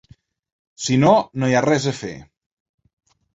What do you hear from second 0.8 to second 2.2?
Si no, no hi ha res a fer.